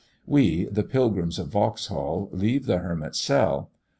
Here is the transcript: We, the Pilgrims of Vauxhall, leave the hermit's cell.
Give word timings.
We, 0.25 0.65
the 0.65 0.81
Pilgrims 0.81 1.37
of 1.37 1.49
Vauxhall, 1.49 2.27
leave 2.31 2.65
the 2.65 2.79
hermit's 2.79 3.19
cell. 3.19 3.69